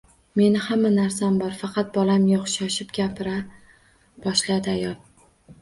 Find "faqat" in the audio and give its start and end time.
1.59-1.91